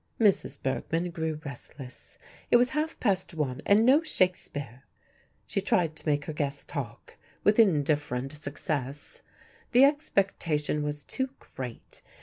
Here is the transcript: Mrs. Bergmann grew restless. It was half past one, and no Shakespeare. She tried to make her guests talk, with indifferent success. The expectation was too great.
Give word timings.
Mrs. 0.19 0.59
Bergmann 0.59 1.11
grew 1.11 1.39
restless. 1.45 2.17
It 2.49 2.57
was 2.57 2.71
half 2.71 2.99
past 2.99 3.35
one, 3.35 3.61
and 3.67 3.85
no 3.85 4.01
Shakespeare. 4.01 4.81
She 5.45 5.61
tried 5.61 5.95
to 5.95 6.07
make 6.07 6.25
her 6.25 6.33
guests 6.33 6.63
talk, 6.63 7.17
with 7.43 7.59
indifferent 7.59 8.33
success. 8.33 9.21
The 9.73 9.83
expectation 9.83 10.81
was 10.81 11.03
too 11.03 11.29
great. 11.39 12.01